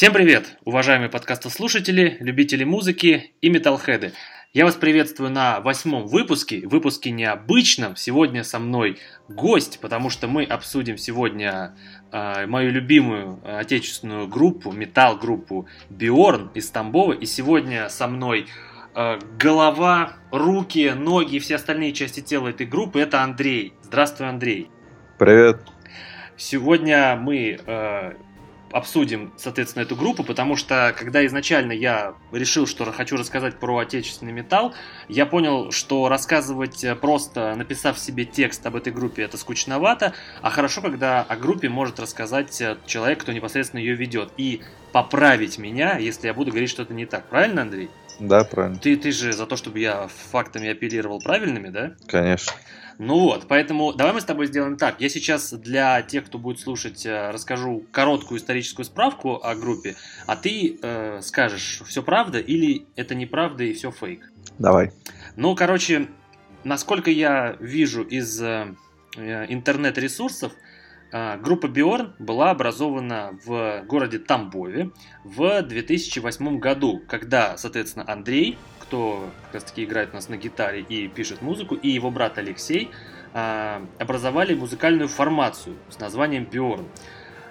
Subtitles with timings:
[0.00, 4.14] Всем привет, уважаемые подкастослушатели, любители музыки и металлхеды.
[4.54, 7.96] Я вас приветствую на восьмом выпуске, выпуске необычном.
[7.96, 8.96] Сегодня со мной
[9.28, 11.76] гость, потому что мы обсудим сегодня
[12.12, 17.12] э, мою любимую отечественную группу, металл-группу Биорн из Тамбова.
[17.12, 18.46] И сегодня со мной
[18.94, 23.00] э, голова, руки, ноги и все остальные части тела этой группы.
[23.00, 23.74] Это Андрей.
[23.82, 24.70] Здравствуй, Андрей.
[25.18, 25.60] Привет.
[26.38, 28.12] Сегодня мы э,
[28.72, 34.32] обсудим, соответственно, эту группу, потому что когда изначально я решил, что хочу рассказать про отечественный
[34.32, 34.74] металл,
[35.08, 40.50] я понял, что рассказывать э, просто написав себе текст об этой группе, это скучновато, а
[40.50, 44.62] хорошо, когда о группе может рассказать э, человек, кто непосредственно ее ведет, и
[44.92, 47.28] поправить меня, если я буду говорить что-то не так.
[47.28, 47.90] Правильно, Андрей?
[48.20, 48.78] Да, правильно.
[48.78, 51.94] Ты, ты же за то, чтобы я фактами апеллировал правильными, да?
[52.06, 52.52] Конечно.
[52.98, 55.00] Ну вот, поэтому давай мы с тобой сделаем так.
[55.00, 59.96] Я сейчас для тех, кто будет слушать, э, расскажу короткую историческую справку о группе,
[60.26, 64.30] а ты э, скажешь, все правда или это неправда и все фейк.
[64.58, 64.92] Давай.
[65.36, 66.08] Ну, короче,
[66.62, 68.74] насколько я вижу из э,
[69.16, 70.56] интернет-ресурсов, э,
[71.12, 74.90] группа Биорн была образована в городе Тамбове
[75.24, 78.58] в 2008 году, когда, соответственно, Андрей
[78.90, 82.38] кто как раз таки играет у нас на гитаре и пишет музыку, и его брат
[82.38, 82.90] Алексей
[83.32, 86.88] э, образовали музыкальную формацию с названием Биорн.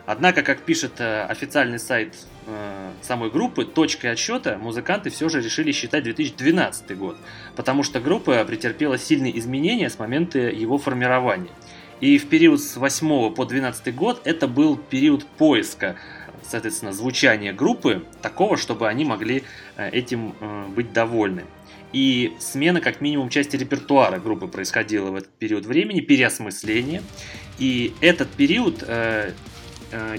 [0.05, 2.13] Однако, как пишет э, официальный сайт
[2.45, 7.15] э, самой группы, точкой отсчета музыканты все же решили считать 2012 год,
[7.55, 11.51] потому что группа претерпела сильные изменения с момента его формирования.
[12.01, 15.97] И в период с 8 по 12 год это был период поиска
[16.49, 19.43] соответственно, звучание группы такого, чтобы они могли
[19.77, 21.45] э, этим э, быть довольны.
[21.91, 27.01] И смена как минимум части репертуара группы происходила в этот период времени, переосмысление.
[27.57, 29.33] И этот период э,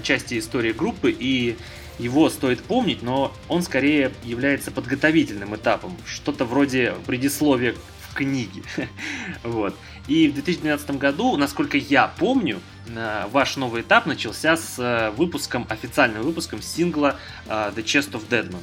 [0.03, 1.55] части истории группы и
[1.97, 8.63] его стоит помнить, но он скорее является подготовительным этапом, что-то вроде предисловия в книге.
[9.43, 9.75] вот.
[10.07, 15.65] И в 2012 году, насколько я помню, э, ваш новый этап начался с э, выпуском,
[15.69, 17.17] официальным выпуском сингла
[17.47, 18.61] э, The Chest of Deadman.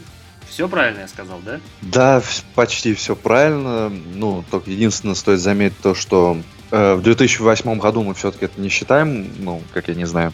[0.49, 1.60] Все правильно я сказал, да?
[1.82, 2.22] Да,
[2.54, 3.91] почти все правильно.
[3.91, 6.38] Ну, только единственное стоит заметить то, что
[6.71, 10.32] в 2008 году мы все-таки это не считаем, ну, как я не знаю,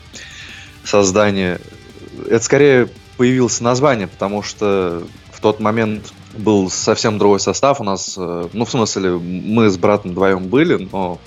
[0.85, 1.61] создание.
[2.29, 7.81] Это скорее появилось название, потому что в тот момент был совсем другой состав.
[7.81, 11.19] У нас, э, ну, в смысле, мы с братом вдвоем были, но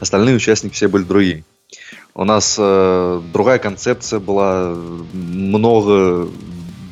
[0.00, 1.44] остальные участники все были другие.
[2.14, 4.74] У нас э, другая концепция была,
[5.12, 6.28] много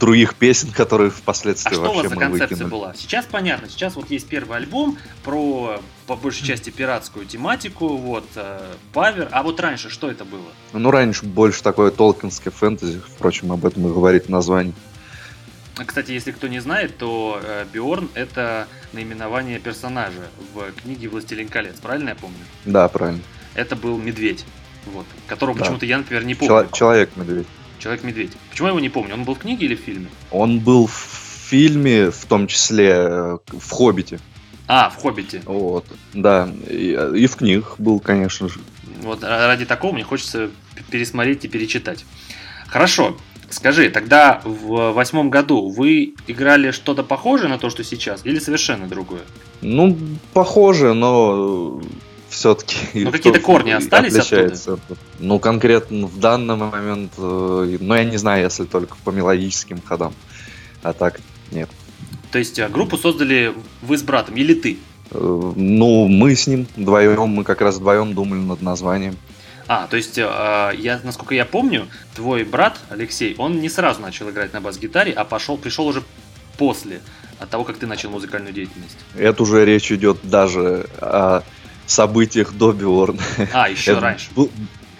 [0.02, 2.70] других песен, которые впоследствии а вообще что у вас за концепция выкинули.
[2.70, 2.94] была?
[2.94, 8.60] Сейчас понятно, сейчас вот есть первый альбом про, по большей части, пиратскую тематику, вот, э,
[8.92, 10.42] павер, а вот раньше что это было?
[10.72, 14.74] Ну, раньше больше такое толкинское фэнтези, впрочем, об этом и говорит название.
[15.86, 21.76] Кстати, если кто не знает, то э, Биорн это наименование персонажа в книге «Властелин колец»,
[21.80, 22.36] правильно я помню?
[22.66, 23.22] Да, правильно.
[23.54, 24.44] Это был медведь,
[24.86, 25.64] вот, которого Да.
[25.64, 26.54] почему-то я, например, не помню.
[26.64, 27.46] Чело- Человек-медведь.
[27.78, 28.32] Человек-медведь.
[28.50, 29.14] Почему я его не помню?
[29.14, 30.08] Он был в книге или в фильме?
[30.30, 30.92] Он был в
[31.48, 34.20] фильме, в том числе э, в «Хоббите».
[34.68, 35.42] А, в «Хоббите».
[35.46, 36.48] Вот, да.
[36.68, 38.60] И, и в книгах был, конечно же.
[39.00, 40.50] Вот ра- ради такого мне хочется
[40.90, 42.04] пересмотреть и перечитать.
[42.68, 43.16] Хорошо.
[43.52, 48.86] Скажи, тогда в восьмом году вы играли что-то похожее на то, что сейчас, или совершенно
[48.86, 49.20] другое?
[49.60, 49.96] Ну,
[50.32, 51.82] похоже, но
[52.30, 52.76] все-таки...
[52.94, 54.78] Ну, какие-то корни остались отличается.
[55.20, 60.14] Ну, конкретно в данный момент, э, ну, я не знаю, если только по мелодическим ходам.
[60.82, 61.20] А так,
[61.50, 61.68] нет.
[62.30, 63.52] То есть а, группу создали
[63.82, 64.78] вы с братом, или ты?
[65.10, 69.18] Э, Ну, мы с ним вдвоем, мы как раз вдвоем думали над названием.
[69.74, 70.22] А, то есть, э,
[70.76, 75.24] я, насколько я помню, твой брат Алексей, он не сразу начал играть на бас-гитаре, а
[75.24, 76.02] пошел, пришел уже
[76.58, 77.00] после
[77.38, 78.98] от того, как ты начал музыкальную деятельность.
[79.16, 81.42] Это уже речь идет даже о
[81.86, 83.18] событиях до Биорн.
[83.54, 84.28] А, еще раньше.
[84.36, 84.50] был-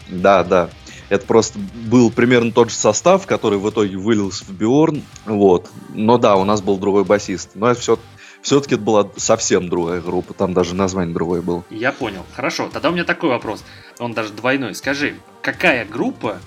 [0.09, 0.71] Да, да.
[1.11, 5.03] Это просто был примерно тот же состав, который в итоге вылился в Биорн.
[5.27, 5.69] Вот.
[5.91, 7.51] Но да, у нас был другой басист.
[7.55, 7.99] Но это все,
[8.43, 10.35] все-таки это была совсем другая группа.
[10.35, 11.65] Там даже название другое было.
[11.71, 12.27] Я понял.
[12.35, 13.65] Хорошо, тогда у меня такой вопрос.
[13.99, 14.75] Он даже двойной.
[14.75, 16.39] Скажи, какая группа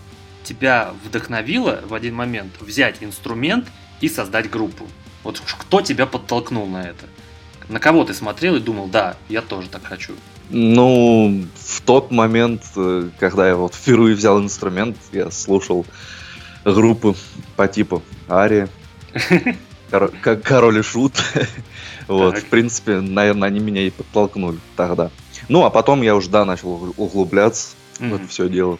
[0.43, 3.67] тебя вдохновила в один момент взять инструмент
[4.01, 4.85] и создать группу?
[5.23, 7.05] Вот кто тебя подтолкнул на это?
[7.69, 10.13] На кого ты смотрел и думал, да, я тоже так хочу.
[10.49, 15.85] Ну, в тот момент, э, когда я вот впервые взял инструмент, я слушал
[16.63, 17.15] группы
[17.55, 18.69] по типу Ария,
[19.91, 21.13] Коро- как Король и Шут.
[22.07, 25.09] Вот, в принципе, наверное, они меня и подтолкнули тогда.
[25.49, 28.77] Ну, а потом я уже, да, начал углубляться в это все дело.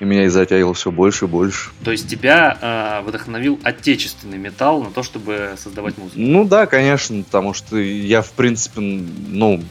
[0.00, 1.70] и меня и затягивало все больше и больше.
[1.84, 6.18] То есть тебя э, вдохновил отечественный металл на то, чтобы создавать музыку?
[6.20, 9.62] Ну да, конечно, потому что я, в принципе, ну,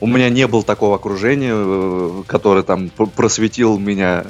[0.00, 4.24] у меня не было такого окружения, э, которое там просветил меня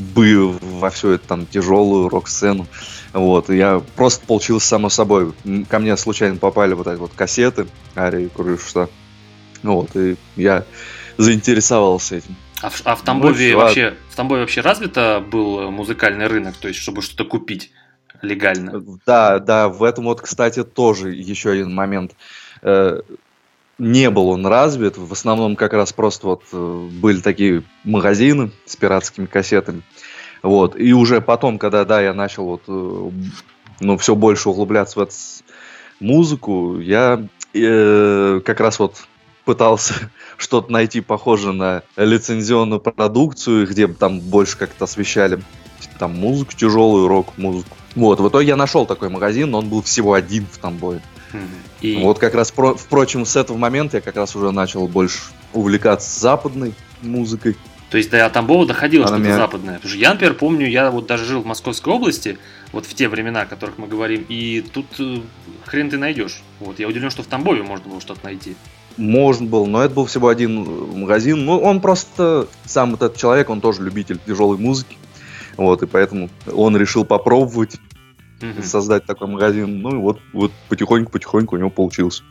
[0.00, 2.66] бы во всю эту там тяжелую рок-сцену.
[3.12, 5.32] Вот, я просто получился само собой.
[5.68, 7.66] Ко мне случайно попали вот эти вот кассеты
[7.96, 8.88] Арии Крышта.
[9.62, 10.64] Вот, и я
[11.16, 12.36] заинтересовался этим.
[12.62, 16.68] А в, а в Тамбове ну, вообще в Тамбове вообще развито был музыкальный рынок, то
[16.68, 17.70] есть чтобы что-то купить
[18.22, 18.82] легально?
[19.06, 22.12] Да, да, в этом вот, кстати, тоже еще один момент.
[23.80, 28.76] Не был он развит, в основном как раз просто вот э, были такие магазины с
[28.76, 29.80] пиратскими кассетами.
[30.42, 30.78] Вот.
[30.78, 33.10] И уже потом, когда, да, я начал вот, э,
[33.80, 35.14] ну, все больше углубляться в эту
[35.98, 38.96] музыку, я э, как раз вот
[39.46, 39.94] пытался
[40.36, 45.40] что-то найти похожее на лицензионную продукцию, где бы там больше как-то освещали
[45.98, 47.74] там музыку тяжелую, рок-музыку.
[47.96, 51.00] Вот, в итоге я нашел такой магазин, но он был всего один в Тамбове.
[51.80, 51.96] И...
[51.96, 55.20] Вот как раз, впрочем, с этого момента я как раз уже начал больше
[55.52, 57.56] увлекаться западной музыкой.
[57.90, 59.36] То есть до Тамбова доходило что-то меня...
[59.36, 59.74] западное.
[59.74, 62.38] Потому что я, например, помню, я вот даже жил в Московской области,
[62.72, 65.18] вот в те времена, о которых мы говорим, и тут э,
[65.66, 66.42] хрен ты найдешь.
[66.60, 68.54] Вот я удивлен, что в Тамбове можно было что-то найти.
[68.96, 71.44] Можно было, но это был всего один магазин.
[71.44, 74.96] Ну, он просто, сам вот этот человек, он тоже любитель тяжелой музыки.
[75.56, 77.76] Вот, и поэтому он решил попробовать
[78.40, 78.62] угу.
[78.62, 79.80] создать такой магазин.
[79.80, 82.22] Ну и вот, вот потихоньку-потихоньку у него получилось.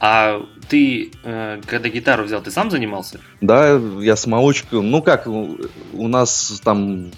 [0.00, 3.20] А ты, э, когда гитару взял, ты сам занимался?
[3.40, 4.80] Да, я самоучка.
[4.80, 7.12] Ну как, у нас там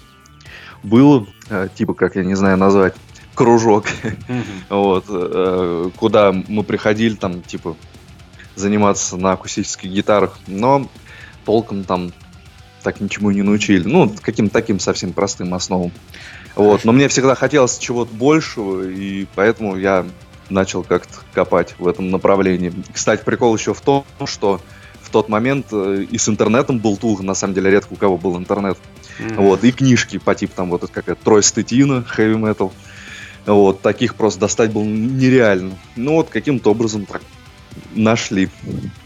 [0.83, 2.93] был, э, типа, как я не знаю назвать,
[3.33, 3.85] кружок,
[4.69, 7.75] вот, э, куда мы приходили там, типа,
[8.55, 10.87] заниматься на акустических гитарах, но
[11.43, 12.11] толком там
[12.83, 13.83] так ничему не научили.
[13.83, 15.91] Ну, каким-то таким совсем простым основам.
[16.55, 16.85] Вот.
[16.85, 20.05] Но мне всегда хотелось чего-то большего, и поэтому я
[20.49, 22.73] начал как-то копать в этом направлении.
[22.93, 24.61] Кстати, прикол еще в том, что
[25.01, 28.17] в тот момент э, и с интернетом был туго, на самом деле редко у кого
[28.17, 28.77] был интернет.
[29.19, 29.35] Mm-hmm.
[29.35, 32.71] Вот, и книжки по типу там вот какая-то Трой Стетина, Heavy Metal.
[33.45, 35.77] Вот, таких просто достать было нереально.
[35.95, 37.21] Ну вот каким-то образом так
[37.93, 38.49] нашли.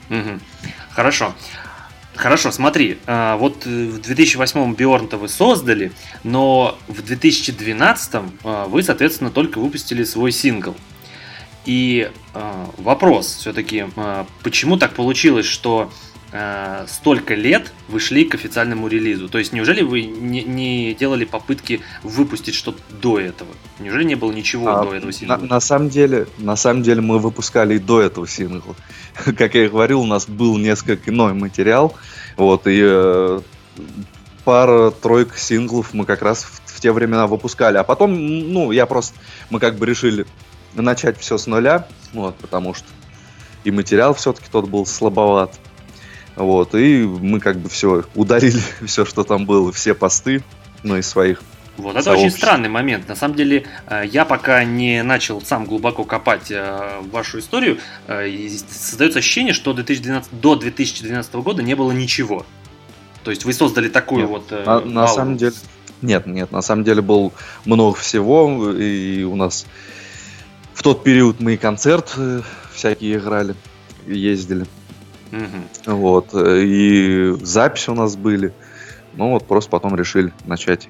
[0.09, 0.39] Mm-hmm.
[0.91, 1.33] Хорошо.
[2.19, 5.93] Хорошо, смотри, а, вот в 2008 Биорн-то вы создали,
[6.25, 10.75] но в 2012 а, вы, соответственно, только выпустили свой сингл.
[11.65, 13.85] И а, вопрос все-таки,
[14.43, 15.93] почему так получилось, что
[16.87, 19.29] столько лет вы шли к официальному релизу?
[19.29, 23.49] То есть неужели вы не, не делали попытки выпустить что-то до этого?
[23.79, 25.37] Неужели не было ничего а, до этого сингла?
[25.37, 28.75] На, на самом деле, на самом деле мы выпускали и до этого сингла.
[29.37, 31.95] Как я и говорил, у нас был несколько иной материал,
[32.37, 33.41] вот и э,
[34.43, 39.15] пара-тройка синглов мы как раз в, в те времена выпускали, а потом, ну, я просто,
[39.49, 40.25] мы как бы решили
[40.73, 42.87] начать все с нуля, вот, потому что
[43.63, 45.59] и материал все-таки тот был слабоват.
[46.39, 50.41] Вот, и мы как бы все удалили, все, что там было, все посты,
[50.83, 51.41] ну, из своих
[51.77, 53.07] вот это очень странный момент.
[53.07, 57.77] На самом деле, э, я пока не начал сам глубоко копать э, вашу историю,
[58.07, 58.29] э,
[58.69, 62.45] создается ощущение, что 2012, до 2012 года не было ничего.
[63.23, 64.51] То есть вы создали такую нет, вот...
[64.65, 65.53] На, на самом деле...
[66.01, 69.65] Нет, нет, на самом деле был много всего, и у нас
[70.73, 72.13] в тот период мы и концерт
[72.73, 73.55] всякие играли,
[74.05, 74.65] ездили.
[75.31, 75.95] Угу.
[75.95, 78.53] Вот, и записи у нас были.
[79.13, 80.87] Ну вот, просто потом решили начать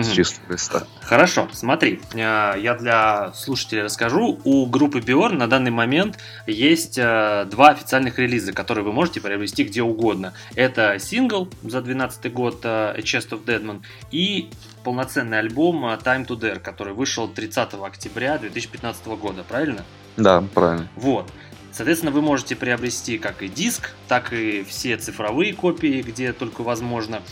[0.00, 0.84] с чистого листа.
[1.02, 4.40] Хорошо, смотри, э, я для слушателей расскажу.
[4.44, 9.64] У группы Biorn на данный момент есть э, два официальных релиза, которые вы можете приобрести
[9.64, 10.32] где угодно.
[10.54, 14.48] Это сингл за 2012 год э, A Chest of Deadman и
[14.82, 19.84] полноценный альбом Time to Dare, который вышел 30 октября 2015 года, правильно?
[20.16, 20.88] Да, правильно.
[20.96, 21.30] Вот.
[21.72, 27.22] Соответственно, вы можете приобрести как и диск, так и все цифровые копии, где только возможно.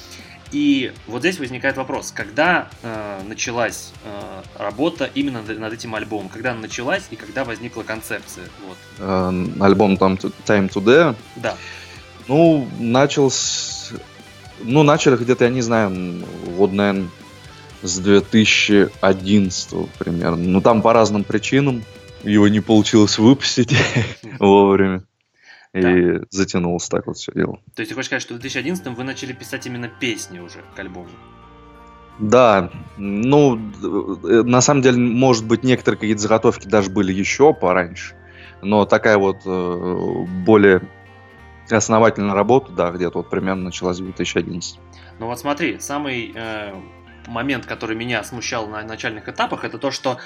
[0.52, 6.52] И вот здесь возникает вопрос, когда э, началась э, работа именно над этим альбомом, когда
[6.52, 8.47] она началась и когда возникла концепция?
[8.66, 8.76] Вот.
[8.99, 11.14] Э, альбом там Time Today.
[11.37, 11.56] Да.
[12.26, 13.94] Ну, начался,
[14.61, 17.09] ну, начали где-то, я не знаю, вот, наверное,
[17.82, 20.37] с 2011 примерно.
[20.37, 21.85] Ну, там по разным причинам
[22.22, 23.74] его не получилось выпустить
[24.38, 25.04] вовремя.
[25.72, 26.24] И да.
[26.30, 27.60] затянулось так вот все дело.
[27.76, 30.78] То есть ты хочешь сказать, что в 2011 вы начали писать именно песни уже к
[30.78, 31.08] альбому?
[32.18, 38.14] Да, ну, э, на самом деле, может быть, некоторые какие-то заготовки даже были еще пораньше,
[38.62, 40.82] но такая вот э, более
[41.70, 44.78] основательная работа, да, где-то вот примерно началась в 2011.
[45.18, 46.74] Ну вот смотри, самый э,
[47.26, 50.18] момент, который меня смущал на начальных этапах, это то, что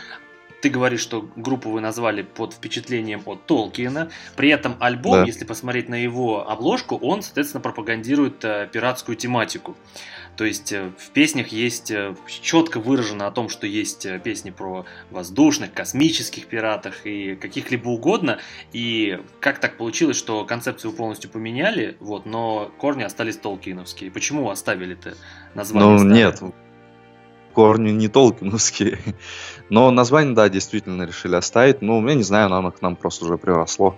[0.64, 4.08] ты говоришь, что группу вы назвали под впечатлением от Толкиена.
[4.34, 5.24] При этом альбом, да.
[5.24, 9.76] если посмотреть на его обложку, он, соответственно, пропагандирует э, пиратскую тематику.
[10.38, 14.48] То есть э, в песнях есть э, четко выражено о том, что есть э, песни
[14.48, 18.38] про воздушных, космических пиратах и каких-либо угодно.
[18.72, 24.10] И как так получилось, что концепцию полностью поменяли, вот, но корни остались толкиновские.
[24.10, 25.14] Почему оставили-то
[25.54, 25.90] название?
[25.90, 26.16] Ну, старое?
[26.16, 26.54] нет,
[27.54, 28.98] корни не толкиновские.
[29.70, 31.80] Но название, да, действительно решили оставить.
[31.80, 33.96] Ну, я не знаю, оно к нам просто уже приросло.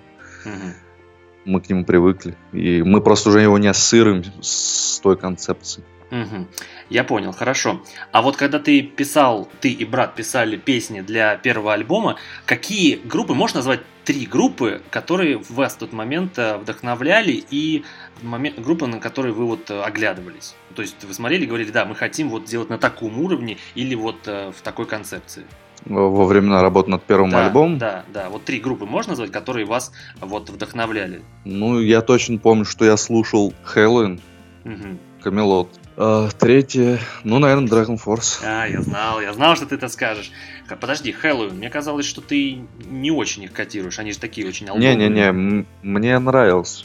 [1.44, 2.36] Мы к нему привыкли.
[2.52, 5.84] И мы просто уже его не ассоциируем с той концепцией.
[6.10, 6.46] Угу.
[6.90, 7.82] Я понял, хорошо.
[8.12, 13.34] А вот когда ты писал, ты и брат писали песни для первого альбома, какие группы,
[13.34, 17.84] можешь назвать три группы, которые вас в тот момент э, вдохновляли и
[18.22, 20.54] момент, группы, на которые вы вот э, оглядывались?
[20.76, 23.96] То есть вы смотрели и говорили, да, мы хотим вот делать на таком уровне или
[23.96, 25.44] вот э, в такой концепции?
[25.84, 27.78] Во времена работы над первым да, альбомом?
[27.78, 28.30] Да, да.
[28.30, 31.22] Вот три группы можно назвать, которые вас вот вдохновляли?
[31.44, 34.20] Ну, я точно помню, что я слушал Хэллоуин,
[34.64, 34.98] угу.
[35.23, 38.40] Камелот, Uh, третье, ну, наверное, Dragon Force.
[38.44, 40.30] А, я знал, я знал, что ты это скажешь.
[40.78, 45.64] Подожди, Хэллоуин, мне казалось, что ты не очень их котируешь, они же такие очень Не-не-не,
[45.82, 46.85] мне нравился.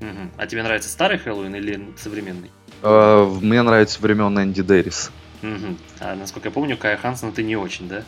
[0.00, 0.30] Угу.
[0.38, 2.50] А тебе нравится старый Хэллоуин или современный?
[2.80, 5.10] Uh, мне нравится времен Энди Дэрис.
[5.42, 5.76] Угу.
[6.00, 8.02] А насколько я помню, Кая Хансона ты не очень, да?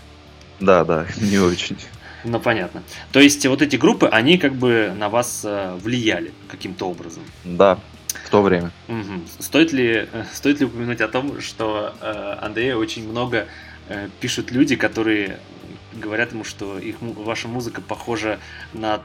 [0.59, 1.77] Да, да, не очень.
[2.25, 2.83] Ну, понятно.
[3.13, 7.23] То есть вот эти группы, они как бы на вас э, влияли каким-то образом?
[7.45, 7.79] Да,
[8.31, 8.71] в то время.
[8.87, 9.23] Угу.
[9.41, 13.49] Стоит, ли, стоит ли упомянуть о том, что э, Андрея очень много
[13.89, 15.41] э, пишут люди, которые
[15.93, 18.39] говорят ему, что их, ваша музыка похожа
[18.73, 19.03] на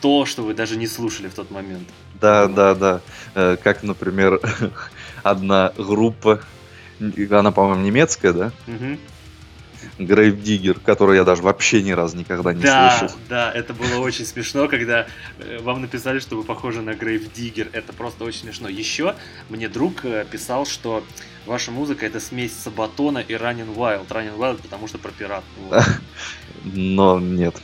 [0.00, 1.88] то, что вы даже не слушали в тот момент.
[2.20, 3.00] Да, да, да.
[3.34, 4.40] Э, как, например,
[5.24, 6.40] одна группа,
[7.00, 8.52] она, по-моему, немецкая, да?
[8.68, 8.98] Угу.
[9.98, 13.16] Грейвдиггер, который я даже вообще ни разу никогда не да, слышал.
[13.28, 15.06] Да, это было очень смешно, когда
[15.38, 17.70] э, вам написали, что вы похожи на Грейвдиггер.
[17.72, 18.68] Это просто очень смешно.
[18.68, 19.14] Еще
[19.48, 21.04] мне друг э, писал, что
[21.46, 24.12] ваша музыка это смесь Сабатона и Раннин Wild.
[24.12, 25.44] Раннин Wild, потому что про пират.
[26.64, 27.56] Но нет,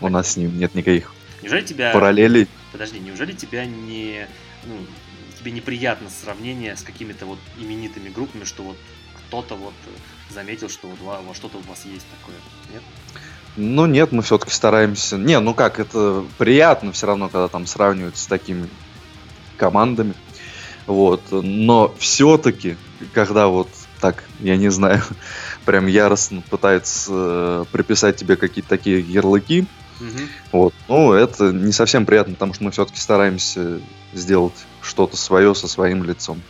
[0.00, 1.12] у нас с ним нет никаких
[1.46, 1.92] неужели тебя...
[1.92, 2.48] параллелей.
[2.72, 4.26] Подожди, неужели тебя не...
[4.64, 4.74] Ну,
[5.38, 8.76] тебе неприятно сравнение с какими-то вот именитыми группами, что вот
[9.14, 9.74] кто-то вот
[10.30, 12.36] заметил, что вот во что-то у вас есть такое,
[12.72, 12.82] нет?
[13.56, 15.16] Ну нет, мы все-таки стараемся.
[15.16, 18.68] Не, ну как, это приятно все равно, когда там сравнивают с такими
[19.56, 20.14] командами.
[20.86, 21.22] Вот.
[21.30, 22.76] Но все-таки,
[23.12, 23.68] когда вот
[24.00, 25.02] так, я не знаю,
[25.64, 29.66] прям яростно пытается э, приписать тебе какие-то такие ярлыки,
[30.00, 30.08] угу.
[30.52, 33.80] вот, ну, это не совсем приятно, потому что мы все-таки стараемся
[34.12, 36.40] сделать что-то свое со своим лицом,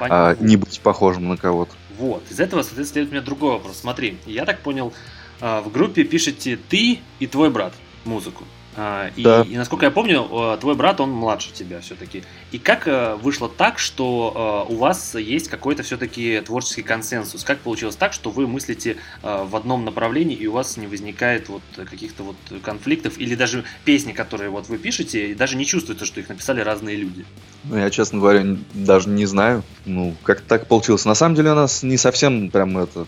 [0.00, 1.72] а не быть похожим на кого-то.
[1.98, 2.22] Вот.
[2.30, 3.78] Из этого, соответственно, следует у меня другой вопрос.
[3.78, 4.92] Смотри, я так понял,
[5.40, 7.74] а, в группе пишете ты и твой брат
[8.04, 8.44] музыку.
[8.76, 9.46] А, и, да.
[9.48, 12.22] и насколько я помню, а, твой брат, он младше тебя все-таки.
[12.52, 12.88] И как
[13.22, 17.44] вышло так, что у вас есть какой-то все-таки творческий консенсус?
[17.44, 21.62] Как получилось так, что вы мыслите в одном направлении, и у вас не возникает вот
[21.74, 26.20] каких-то вот конфликтов, или даже песни, которые вот вы пишете, и даже не чувствуется, что
[26.20, 27.24] их написали разные люди?
[27.64, 29.62] Ну, я, честно говоря, даже не знаю.
[29.86, 31.04] Ну, как так получилось.
[31.04, 33.06] На самом деле у нас не совсем прям это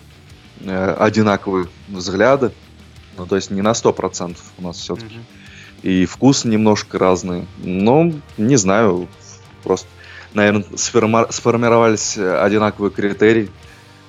[0.60, 2.52] э, одинаковые взгляды.
[3.18, 5.16] Ну, то есть не на 100% у нас все-таки.
[5.16, 5.45] Mm-hmm.
[5.86, 7.46] И вкус немножко разный.
[7.58, 9.06] Но, не знаю,
[9.62, 9.86] просто,
[10.34, 13.50] наверное, сформи- сформировались одинаковые критерии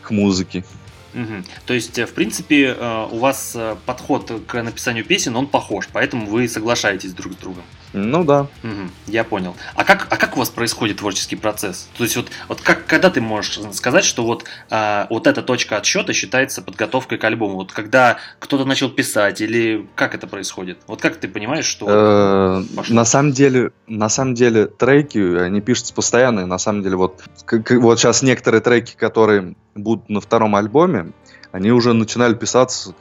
[0.01, 0.65] к музыке.
[1.13, 1.43] Угу.
[1.67, 6.25] То есть, в принципе, э, у вас э, подход к написанию песен, он похож, поэтому
[6.25, 7.61] вы соглашаетесь друг с другом.
[7.93, 8.41] Ну да.
[8.63, 9.55] Угу, я понял.
[9.75, 11.89] А как, а как у вас происходит творческий процесс?
[11.97, 15.77] То есть вот, вот как, когда ты можешь сказать, что вот, а, вот эта точка
[15.77, 17.55] отсчета считается подготовкой к альбому?
[17.55, 20.79] Вот когда кто-то начал писать или как это происходит?
[20.87, 21.85] Вот как ты понимаешь, что...
[21.89, 26.41] Э, на самом деле, на самом деле треки, они пишутся постоянно.
[26.41, 31.11] И на самом деле вот, вот сейчас некоторые треки, которые будут на втором альбоме,
[31.51, 32.93] они уже начинали писаться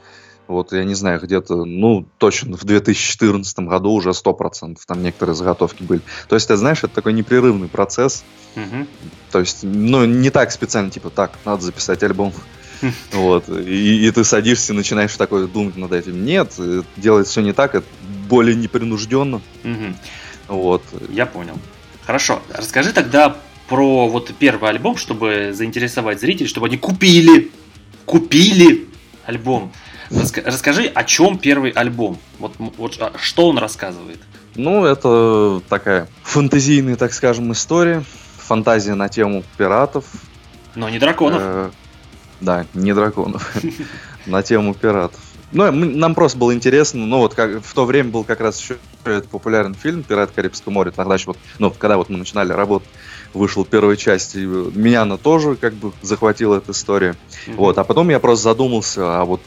[0.47, 5.83] вот, я не знаю, где-то, ну, точно в 2014 году уже 100%, там некоторые заготовки
[5.83, 6.01] были.
[6.27, 8.23] То есть, ты знаешь, это такой непрерывный процесс.
[8.55, 8.87] Угу.
[9.31, 12.33] То есть, ну, не так специально, типа, так, надо записать альбом.
[13.11, 16.23] Вот, и, и ты садишься и начинаешь такое думать над этим.
[16.23, 16.53] Нет,
[16.95, 17.87] делать все не так, это
[18.29, 19.41] более непринужденно.
[19.63, 19.95] Угу.
[20.47, 20.83] Вот.
[21.09, 21.57] Я понял.
[22.05, 23.35] Хорошо, расскажи тогда
[23.67, 27.51] про вот первый альбом, чтобы заинтересовать зрителей, чтобы они купили,
[28.05, 28.87] купили
[29.25, 29.73] альбом.
[30.09, 32.17] Расскажи, о чем первый альбом?
[32.39, 34.19] Вот, вот а, что он рассказывает?
[34.55, 38.03] Ну, это такая фантазийная, так скажем, история.
[38.37, 40.05] Фантазия на тему пиратов.
[40.75, 41.41] Но не драконов.
[41.41, 41.69] Э,
[42.39, 43.55] да, не драконов.
[44.25, 45.21] На тему пиратов.
[45.53, 48.77] Ну, нам просто было интересно, ну, вот как в то время был как раз еще
[49.05, 52.89] этот популярный фильм «Пират Карибского моря», тогда еще вот, ну, когда вот мы начинали работать,
[53.33, 57.15] вышла первая часть, и меня она тоже как бы захватила эта история.
[57.47, 57.55] Mm-hmm.
[57.55, 59.39] Вот, а потом я просто задумался, а вот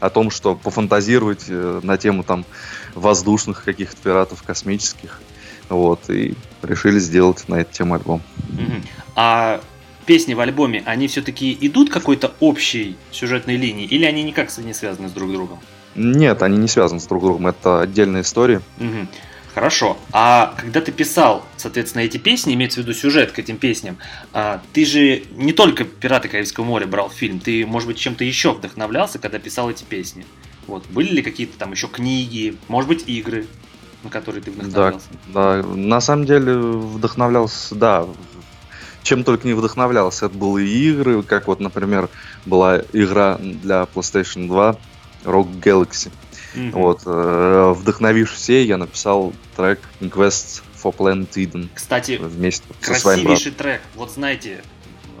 [0.00, 2.44] о том, что пофантазировать э, на тему там
[2.94, 5.20] воздушных каких-то пиратов, космических.
[5.68, 8.22] Вот, и решили сделать на эту тему альбом.
[9.16, 9.60] А
[10.06, 15.08] песни в альбоме, они все-таки идут какой-то общей сюжетной линии, или они никак не связаны
[15.08, 15.58] с друг другом?
[15.96, 18.60] Нет, они не связаны с друг другом, это отдельная история.
[18.78, 19.08] Угу.
[19.56, 19.96] Хорошо.
[20.12, 23.96] А когда ты писал, соответственно, эти песни, имеется в виду сюжет к этим песням,
[24.34, 28.52] а, ты же не только «Пираты Карибского моря» брал фильм, ты, может быть, чем-то еще
[28.52, 30.26] вдохновлялся, когда писал эти песни?
[30.66, 30.84] Вот.
[30.90, 33.46] Были ли какие-то там еще книги, может быть, игры,
[34.02, 35.06] на которые ты вдохновлялся?
[35.32, 35.68] Да, да.
[35.68, 38.06] на самом деле вдохновлялся, да,
[39.04, 40.26] чем только не вдохновлялся.
[40.26, 42.10] Это были игры, как вот, например,
[42.44, 44.76] была игра для PlayStation 2
[45.24, 46.10] Rock Galaxy.
[46.56, 46.70] Mm-hmm.
[46.72, 51.68] Вот, э, вдохновившись ей, я написал трек Inquest for Planet Eden.
[51.74, 53.82] Кстати, вместе со красивейший трек.
[53.94, 54.62] Вот знаете,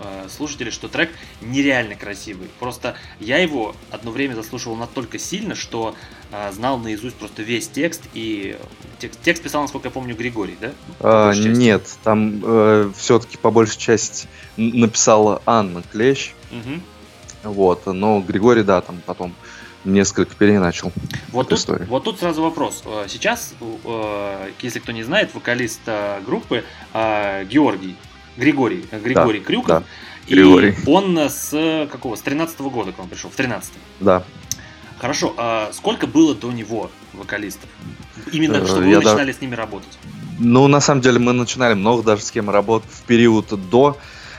[0.02, 1.10] э, слушатели, что трек
[1.42, 2.48] нереально красивый.
[2.58, 5.94] Просто я его одно время заслушивал настолько сильно, что
[6.32, 8.02] э, знал наизусть просто весь текст.
[8.14, 8.56] И
[8.98, 10.72] текст, текст писал, насколько я помню, Григорий, да?
[11.00, 16.32] А, нет, там э, все-таки по большей части написала Анна Клещ.
[16.50, 17.52] Угу.
[17.52, 19.34] Вот, но Григорий, да, там потом
[19.86, 20.92] несколько переначал.
[21.30, 21.86] Вот тут, историю.
[21.88, 22.82] вот тут сразу вопрос.
[22.84, 27.96] Э, сейчас, э, если кто не знает, вокалист э, группы Георгий,
[28.36, 29.68] Григорий, Григорий да, Крюков.
[29.68, 29.82] Да.
[30.26, 30.74] И Григорий.
[30.86, 32.16] он с какого?
[32.16, 34.24] С 13 -го года к вам пришел, в 13 Да.
[34.98, 37.68] Хорошо, а сколько было до него вокалистов?
[38.32, 39.38] Именно, чтобы вы Я начинали да...
[39.38, 39.98] с ними работать.
[40.38, 43.98] Ну, на самом деле, мы начинали много даже с кем работать в период до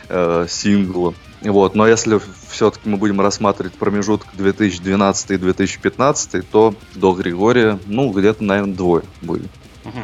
[0.09, 1.13] э, сингла.
[1.41, 2.19] Вот, но если
[2.49, 9.03] все-таки мы будем рассматривать промежуток 2012 и 2015, то до Григория, ну, где-то, наверное, двое
[9.21, 9.47] были.
[9.85, 9.99] Угу.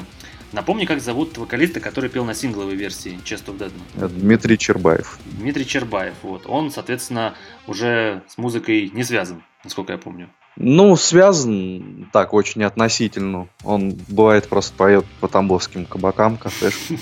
[0.53, 4.07] Напомни, как зовут вокалиста, который пел на сингловой версии Chest of Dead.
[4.09, 5.17] Дмитрий Чербаев.
[5.25, 6.43] Дмитрий Чербаев, вот.
[6.45, 7.33] Он, соответственно,
[7.65, 10.29] уже с музыкой не связан, насколько я помню.
[10.55, 13.47] Ну, связан так, очень относительно.
[13.63, 16.99] Он бывает просто поет по тамбовским кабакам, кафешкам.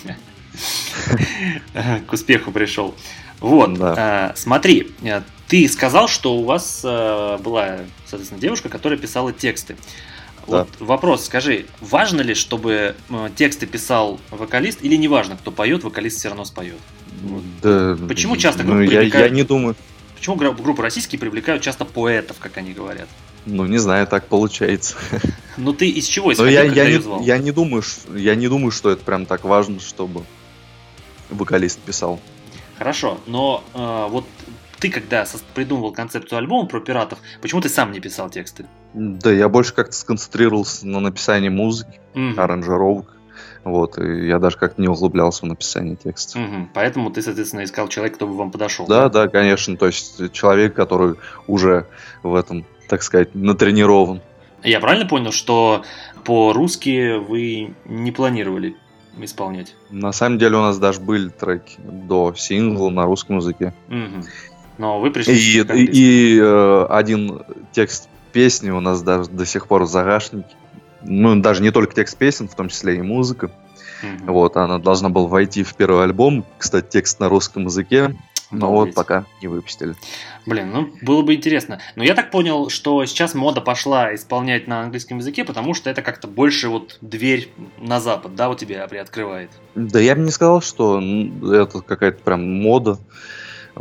[2.08, 2.96] К успеху пришел.
[3.42, 4.34] Вот, да.
[4.36, 9.76] смотри, э, ты сказал, что у вас э, была, соответственно, девушка, которая писала тексты.
[10.46, 10.86] Вот да.
[10.86, 16.20] вопрос, скажи, важно ли, чтобы э, тексты писал вокалист, или не важно, кто поет, вокалист
[16.20, 16.78] все равно споет?
[17.62, 19.76] Да, Почему часто ну, я, я не думаю.
[20.16, 23.10] Почему группы российские привлекают часто поэтов, как они говорят?
[23.48, 24.96] Ну, не знаю, так получается.
[25.58, 27.84] Ну, ты из чего исходил, я, я, не, я не думаю,
[28.16, 30.24] я не думаю, что это прям так важно, чтобы
[31.30, 32.22] вокалист писал.
[32.82, 34.26] Хорошо, но э, вот
[34.80, 38.66] ты когда придумывал концепцию альбома про пиратов, почему ты сам не писал тексты?
[38.96, 43.16] Да, я больше как-то сконцентрировался на написании музыки, mm аранжировок.
[43.64, 46.40] Вот, и я даже как-то не углублялся в написание текста.
[46.40, 46.70] Угу.
[46.74, 48.88] Поэтому ты, соответственно, искал человека, кто бы вам подошел.
[48.88, 49.78] Да, да, конечно.
[49.78, 51.86] То есть человек, который уже
[52.24, 54.22] в этом, так сказать, натренирован.
[54.64, 55.84] Я правильно понял, что
[56.24, 58.76] по-русски вы не планировали
[59.20, 59.76] исполнять?
[59.90, 63.74] На самом деле у нас даже были треки до сингла на русском языке.
[63.90, 64.26] Угу.
[64.78, 65.34] Но вы пришли...
[65.34, 70.56] И, и, и э, один текст песни у нас даже до сих пор в загашнике.
[71.04, 73.52] Ну, даже не только текст песен, в том числе и музыка.
[74.02, 74.34] Угу.
[74.34, 76.46] Вот, она должна была войти в первый альбом.
[76.58, 78.16] Кстати, текст на русском языке.
[78.52, 79.96] Но вот пока не выпустили.
[80.46, 81.80] Блин, ну было бы интересно.
[81.96, 86.02] Но я так понял, что сейчас мода пошла исполнять на английском языке, потому что это
[86.02, 89.52] как-то больше вот дверь на запад, да, вот тебе приоткрывает.
[89.76, 91.02] Да я бы не сказал, что
[91.54, 93.00] это какая-то прям мода.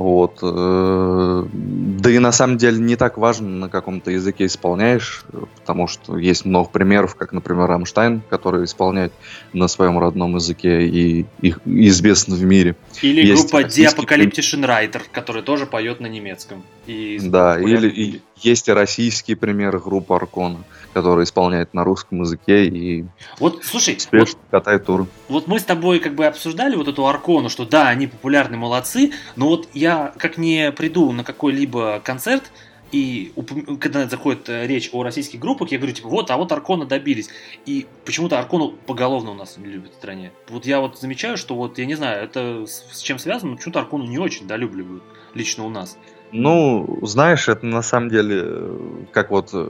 [0.00, 0.38] Вот.
[0.40, 5.24] Э, да и на самом деле не так важно, на каком-то языке исполняешь,
[5.58, 9.12] потому что есть много примеров, как, например, Рамштайн, который исполняет
[9.52, 12.76] на своем родном языке и их известен в мире.
[13.02, 16.62] Или есть группа The Apocalyptician Writer, которая тоже поет на немецком.
[16.86, 22.66] И да, или и есть и российские примеры группы Аркона который исполняет на русском языке
[22.66, 23.04] и
[23.38, 25.06] вот слушай вот, катает тур.
[25.28, 29.12] Вот мы с тобой как бы обсуждали вот эту Аркону, что да, они популярны, молодцы,
[29.36, 32.50] но вот я как не приду на какой-либо концерт,
[32.92, 33.32] и
[33.80, 37.28] когда заходит э, речь о российских группах, я говорю, типа, вот, а вот Аркона добились.
[37.64, 40.32] И почему-то Аркону поголовно у нас не любят в стране.
[40.48, 43.78] Вот я вот замечаю, что вот, я не знаю, это с чем связано, но почему-то
[43.78, 45.98] Аркону не очень долюбливают лично у нас.
[46.32, 49.68] Ну, знаешь, это на самом деле, э, как вот э,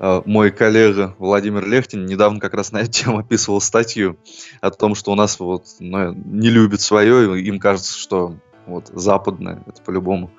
[0.00, 4.18] Э, мой коллега Владимир Лехтин недавно как раз на эту тему описывал статью
[4.60, 8.36] о том, что у нас вот ну, не любят свое, им кажется, что
[8.66, 10.30] Вот, западное, это по-любому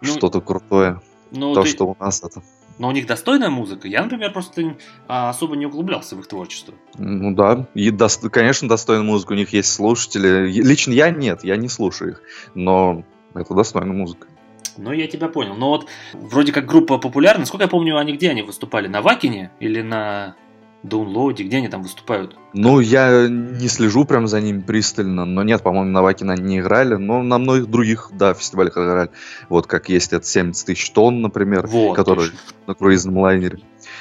[0.00, 1.00] Ну, что-то крутое.
[1.30, 2.42] Ну, То, ты- что у нас это.
[2.78, 3.86] Но у них достойная музыка.
[3.86, 6.74] Я, например, просто а, особо не углублялся в их творчество.
[6.96, 10.50] Ну да, и дос- конечно, достойная музыка, у них есть слушатели.
[10.50, 12.22] Лично я нет, я не слушаю их,
[12.54, 14.26] но это достойная музыка.
[14.76, 15.54] Ну, я тебя понял.
[15.54, 17.40] Но вот вроде как группа популярна.
[17.40, 18.88] Насколько я помню, они где они выступали?
[18.88, 20.34] На Вакине или на
[20.82, 21.44] Даунлоуде?
[21.44, 22.36] Где они там выступают?
[22.54, 26.58] Ну, я не слежу прям за ними пристально, но нет, по-моему, на Вакина они не
[26.60, 29.10] играли, но на многих других, да, фестивалях играли.
[29.48, 32.38] Вот как есть это 70 тысяч тонн, например, Вот, который точно.
[32.66, 33.60] на круизном лайнере.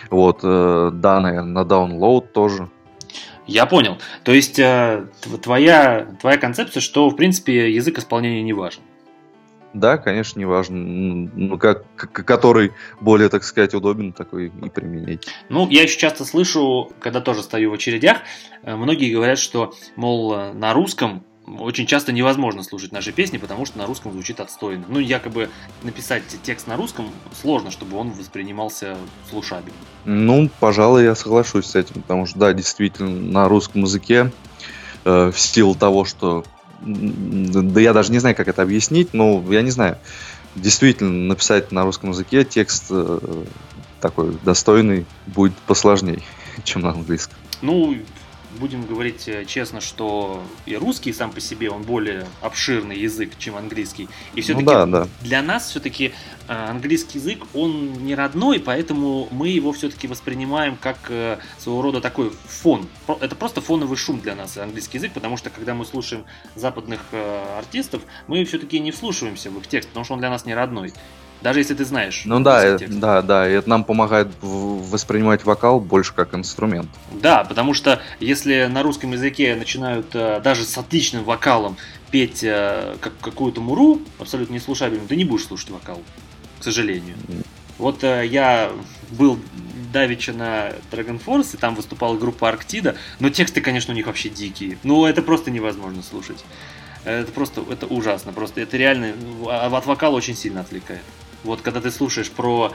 [0.10, 2.70] Вот, э, да, наверное, на Download тоже.
[3.48, 3.98] Я понял.
[4.24, 8.82] То есть э, тв- твоя, твоя концепция, что, в принципе, язык исполнения не важен.
[9.74, 15.28] Да, конечно, не важно, ну, как, который более, так сказать, удобен, такой и применять.
[15.50, 18.20] Ну, я еще часто слышу, когда тоже стою в очередях,
[18.64, 21.24] э, многие говорят, что, мол, э, на русском
[21.60, 24.86] очень часто невозможно слушать наши песни, потому что на русском звучит отстойно.
[24.88, 25.50] Ну, якобы
[25.84, 27.10] написать текст на русском
[27.42, 28.98] сложно, чтобы он воспринимался
[29.30, 29.78] слушабельно.
[30.06, 34.32] Ну, пожалуй, я соглашусь с этим, потому что, да, действительно, на русском языке,
[35.04, 36.44] э, в силу того, что...
[36.84, 39.98] Да я даже не знаю, как это объяснить, но я не знаю.
[40.56, 43.46] Действительно, написать на русском языке текст э,
[44.02, 46.24] такой достойный будет посложней,
[46.64, 47.38] чем на английском.
[47.62, 47.96] Ну,
[48.60, 53.56] будем говорить э, честно, что и русский сам по себе, он более обширный язык, чем
[53.56, 54.10] английский.
[54.34, 55.08] И все-таки Ну да, да.
[55.22, 56.14] для нас все-таки
[56.48, 62.32] английский язык, он не родной, поэтому мы его все-таки воспринимаем как э, своего рода такой
[62.46, 62.88] фон.
[63.20, 67.58] Это просто фоновый шум для нас, английский язык, потому что когда мы слушаем западных э,
[67.58, 70.94] артистов, мы все-таки не вслушиваемся в их текст, потому что он для нас не родной.
[71.42, 72.22] Даже если ты знаешь.
[72.26, 73.00] Ну да, э, текст.
[73.00, 76.90] да, да, и это нам помогает воспринимать вокал больше как инструмент.
[77.12, 81.78] Да, потому что если на русском языке начинают э, даже с отличным вокалом
[82.12, 86.02] петь э, как, какую-то муру, абсолютно неслушабельную, ты не будешь слушать вокал,
[86.60, 87.16] к сожалению.
[87.80, 88.72] Вот я
[89.10, 89.40] был
[89.92, 94.30] давеча на Dragon Force, и там выступала группа Арктида, но тексты, конечно, у них вообще
[94.30, 94.78] дикие.
[94.84, 96.44] Ну, это просто невозможно слушать.
[97.04, 99.14] Это просто, это ужасно, просто это реально,
[99.48, 101.02] от вокала очень сильно отвлекает.
[101.44, 102.74] Вот когда ты слушаешь про,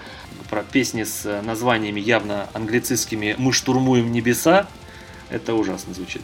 [0.51, 4.67] про песни с э, названиями явно англицистскими «Мы штурмуем небеса»,
[5.31, 6.23] это ужасно звучит.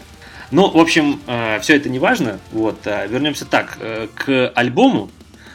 [0.51, 1.21] Ну, в общем,
[1.61, 2.39] все это не важно.
[2.53, 5.11] Вот, э, вернемся так, э, к альбому.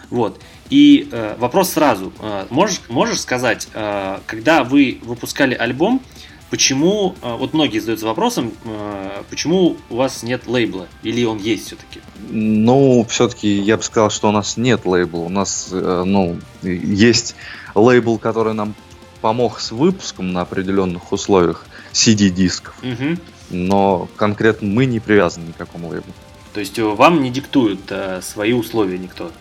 [0.09, 0.41] Вот.
[0.69, 2.11] И э, вопрос сразу.
[2.19, 6.01] Э, можешь, можешь сказать, э, когда вы выпускали альбом,
[6.49, 10.87] почему, э, вот многие задаются вопросом, э, почему у вас нет лейбла?
[11.03, 12.01] Или он есть все-таки?
[12.29, 15.19] Ну, все-таки я бы сказал, что у нас нет лейбла.
[15.19, 17.35] У нас, э, ну, есть
[17.75, 18.75] лейбл, который нам
[19.21, 23.19] помог с выпуском на определенных условиях CD-дисков, Мгм.
[23.49, 26.13] но конкретно мы не привязаны ни к какому лейблу.
[26.53, 29.31] То есть э, вам не диктуют э, свои условия никто?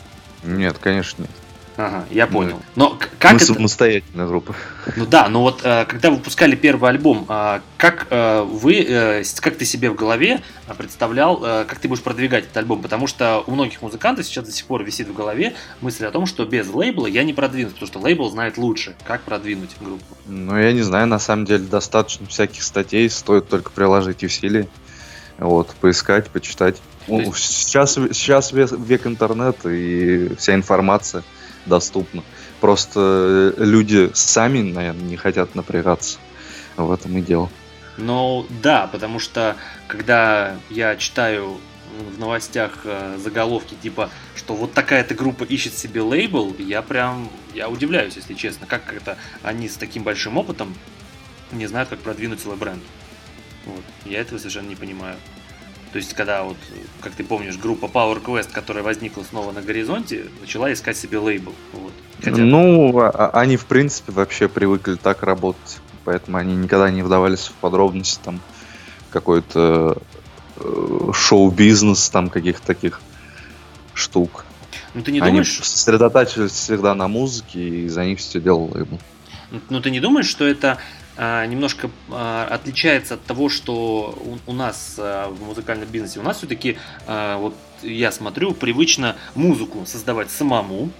[0.44, 1.30] Нет, конечно, нет.
[1.78, 2.60] Ага, я понял.
[2.74, 3.46] Но к- как мы это...
[3.54, 4.54] самостоятельная группа.
[4.96, 9.22] Ну да, но вот э, когда вы выпускали первый альбом, а, как э, вы, э,
[9.40, 12.80] как ты себе в голове э, представлял, э, как ты будешь продвигать этот альбом?
[12.80, 16.24] Потому что у многих музыкантов сейчас до сих пор висит в голове мысль о том,
[16.24, 20.04] что без лейбла я не продвинусь, потому что лейбл знает лучше, как продвинуть группу.
[20.26, 24.66] Ну, я не знаю, на самом деле достаточно всяких статей, стоит только приложить усилия,
[25.38, 26.76] вот, поискать, почитать.
[27.06, 31.22] Есть- Сейчас, сейчас ве- век интернета и вся информация
[31.66, 32.22] доступна.
[32.60, 36.18] Просто э, люди сами, наверное, не хотят напрягаться.
[36.76, 37.50] В этом и дело.
[37.96, 39.56] Ну да, потому что
[39.88, 41.58] когда я читаю
[42.14, 47.68] в новостях э, заголовки типа, что вот такая-то группа ищет себе лейбл, я прям, я
[47.68, 50.74] удивляюсь, если честно, как это они с таким большим опытом
[51.52, 52.82] не знают, как продвинуть свой бренд.
[53.64, 53.82] Вот.
[54.04, 55.16] Я этого совершенно не понимаю.
[55.96, 56.58] То есть, когда вот,
[57.00, 61.54] как ты помнишь, группа Power Quest, которая возникла снова на горизонте, начала искать себе лейбл.
[61.72, 61.92] Вот.
[62.22, 65.78] Хотя- Ну, а- они, в принципе, вообще привыкли так работать.
[66.04, 68.42] Поэтому они никогда не вдавались в подробности там
[69.08, 69.96] какой-то
[70.58, 73.00] э, шоу-бизнес, там каких-то таких
[73.94, 74.44] штук.
[74.92, 78.98] ну ты не Они думаешь, сосредотачивались всегда на музыке, и за них все делал лейбл.
[79.50, 80.76] Ну, ну, ты не думаешь, что это
[81.18, 86.20] немножко а, отличается от того, что у, нас а, в музыкальном бизнесе?
[86.20, 90.90] У нас все-таки, вот я смотрю, привычно музыку создавать самому,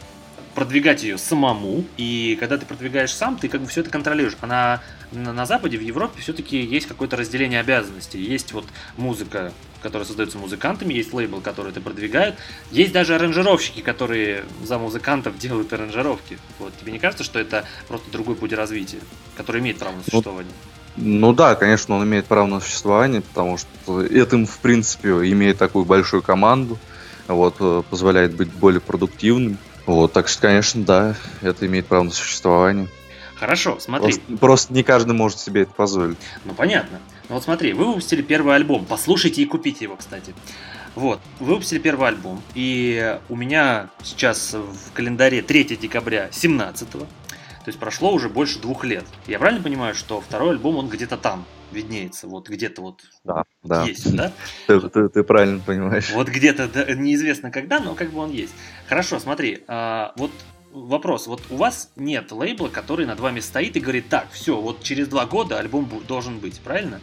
[0.57, 4.37] продвигать ее самому, и когда ты продвигаешь сам, ты как бы все это контролируешь.
[4.40, 8.22] А на, на, на Западе, в Европе все-таки есть какое-то разделение обязанностей.
[8.22, 8.64] Есть вот
[8.96, 9.52] музыка,
[9.87, 12.35] которая создается музыкантами, есть лейбл, который это продвигает,
[12.72, 16.38] есть даже аранжировщики, которые за музыкантов делают аранжировки.
[16.59, 18.99] Вот тебе не кажется, что это просто другой путь развития,
[19.37, 20.53] который имеет право на существование?
[20.96, 25.85] Ну да, конечно, он имеет право на существование, потому что этим, в принципе, имеет такую
[25.85, 26.79] большую команду,
[27.29, 29.59] вот, э, позволяет быть более продуктивным.
[29.85, 32.88] Вот, так что, конечно, да, это имеет право на существование.
[33.37, 34.14] Хорошо, смотри.
[34.14, 36.18] Просто, просто не каждый может себе это позволить.
[36.44, 36.99] Ну, понятно.
[37.28, 40.32] Ну вот смотри, вы выпустили первый альбом, послушайте и купите его, кстати.
[40.94, 47.00] Вот, вы выпустили первый альбом, и у меня сейчас в календаре 3 декабря 17 -го,
[47.00, 47.06] то
[47.68, 49.04] есть прошло уже больше двух лет.
[49.26, 53.84] Я правильно понимаю, что второй альбом, он где-то там виднеется, вот где-то вот да, да.
[53.84, 54.32] есть, да?
[54.68, 56.10] Ты, ты, ты правильно понимаешь.
[56.12, 58.54] Вот где-то да, неизвестно когда, но как бы он есть.
[58.88, 60.30] Хорошо, смотри, а, вот
[60.72, 61.26] вопрос.
[61.26, 65.08] Вот у вас нет лейбла, который над вами стоит и говорит, так, все, вот через
[65.08, 67.00] два года альбом должен быть, правильно?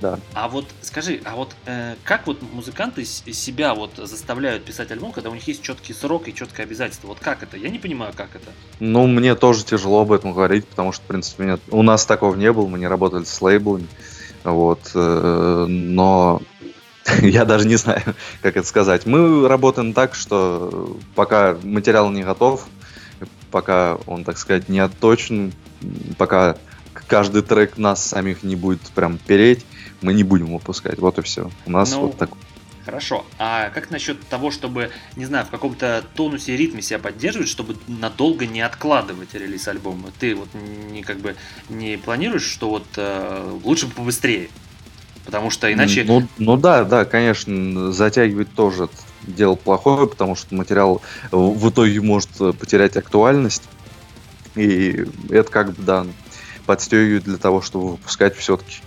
[0.00, 0.18] Да.
[0.34, 5.30] А вот скажи, а вот э, как вот музыканты себя вот заставляют писать альбом, когда
[5.30, 7.08] у них есть четкий срок и четкое обязательство?
[7.08, 7.56] Вот как это?
[7.56, 8.50] Я не понимаю, как это.
[8.80, 11.58] Ну, мне тоже тяжело об этом говорить, потому что, в принципе, меня...
[11.70, 13.86] у нас такого не было, мы не работали с лейблами.
[14.44, 14.90] Вот.
[14.94, 16.42] Э, но
[17.22, 18.02] я даже не знаю,
[18.42, 19.06] как это сказать.
[19.06, 22.66] Мы работаем так, что пока материал не готов,
[23.50, 25.52] пока он, так сказать, не отточен,
[26.18, 26.56] пока
[27.06, 29.64] каждый трек нас самих не будет прям переть,
[30.02, 30.98] мы не будем выпускать.
[30.98, 31.50] Вот и все.
[31.66, 32.30] У нас ну, вот так.
[32.84, 33.26] Хорошо.
[33.38, 37.76] А как насчет того, чтобы, не знаю, в каком-то тонусе и ритме себя поддерживать, чтобы
[37.88, 40.10] надолго не откладывать релиз альбома?
[40.20, 41.34] Ты вот не как бы
[41.68, 44.50] не планируешь, что вот э, лучше бы побыстрее?
[45.24, 46.04] Потому что иначе...
[46.04, 48.88] Ну, ну да, да, конечно, затягивать тоже
[49.22, 52.30] дело плохое, потому что материал в итоге может
[52.60, 53.64] потерять актуальность.
[54.54, 56.06] И это как бы, да,
[56.66, 58.82] подстегивает для того, чтобы выпускать все-таки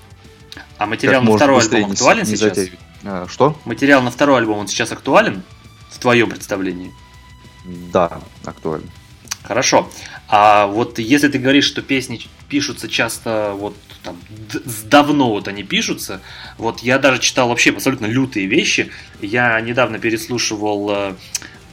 [0.79, 2.57] а материал на второй альбом актуален не, сейчас?
[3.03, 3.59] А, что?
[3.65, 5.43] Материал на второй альбом он сейчас актуален
[5.89, 6.93] в твоем представлении?
[7.65, 8.89] Да, актуален.
[9.43, 9.89] Хорошо.
[10.29, 14.17] А вот если ты говоришь, что песни пишутся часто вот там
[14.85, 16.21] давно вот они пишутся,
[16.57, 18.89] вот я даже читал вообще абсолютно лютые вещи.
[19.21, 21.15] Я недавно переслушивал э,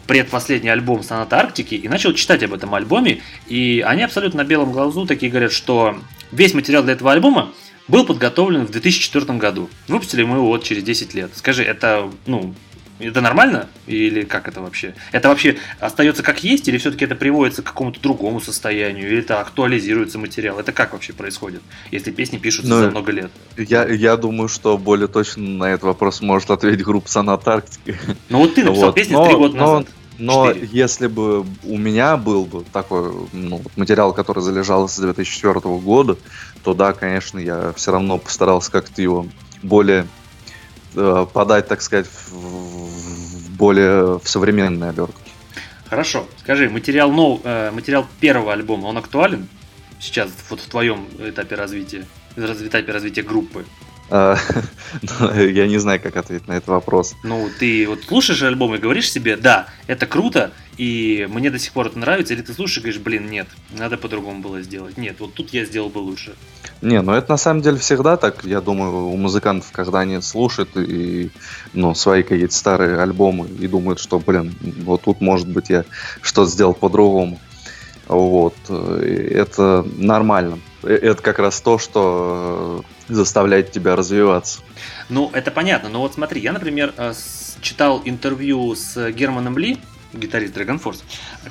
[0.07, 4.73] предпоследний альбом Соната Арктики и начал читать об этом альбоме, и они абсолютно на белом
[4.73, 5.99] глазу такие говорят, что
[6.33, 7.53] весь материал для этого альбома
[7.89, 9.71] был подготовлен в 2004 году.
[9.89, 11.31] Выпустили мы его вот через 10 лет.
[11.35, 12.55] Скажи, это, ну,
[12.99, 13.69] это нормально?
[13.87, 14.95] Или как это вообще?
[15.13, 19.41] Это вообще остается как есть, или все-таки это приводится к какому-то другому состоянию, или это
[19.41, 20.59] актуализируется материал?
[20.59, 23.31] Это как вообще происходит, если песни пишутся ну, за много лет?
[23.57, 27.99] Я, я думаю, что более точно на этот вопрос может ответить группа Сонат Арктики.
[28.29, 28.95] Ну вот ты написал вот.
[28.95, 29.87] песни три года назад.
[30.19, 30.69] Но 4.
[30.73, 36.17] если бы у меня был бы такой ну, материал, который залежал с 2004 года,
[36.65, 39.27] то да, конечно, я все равно постарался как-то его
[39.63, 40.07] более
[40.95, 42.76] э, подать, так сказать, в
[43.57, 45.33] более в современной обертке.
[45.89, 46.27] Хорошо.
[46.39, 49.49] Скажи, материал, нов, э, материал первого альбома, он актуален
[50.01, 52.05] сейчас вот в твоем этапе развития,
[52.37, 53.65] этапе развития группы?
[54.09, 54.37] А,
[55.03, 57.15] ну, я не знаю, как ответить на этот вопрос.
[57.25, 61.73] Ну, ты вот слушаешь альбом и говоришь себе, да, это круто, и мне до сих
[61.73, 64.97] пор это нравится, или ты слушаешь и говоришь, блин, нет, надо по-другому было сделать.
[64.97, 66.35] Нет, вот тут я сделал бы лучше.
[66.83, 68.45] Не, ну это на самом деле всегда так.
[68.45, 71.31] Я думаю, у музыкантов, когда они слушают и,
[71.73, 75.85] ну, свои какие-то старые альбомы и думают, что, блин, вот тут, может быть, я
[76.21, 77.41] что-то сделал по-другому.
[78.07, 78.55] Вот.
[78.69, 80.59] Это нормально.
[80.83, 84.61] Э, это как раз то, что заставляет тебя развиваться.
[85.09, 85.89] Ну, это понятно.
[85.89, 87.13] Но вот смотри, я, например, э,
[87.61, 89.79] читал интервью с Германом Ли,
[90.19, 91.03] гитарист Dragon Force,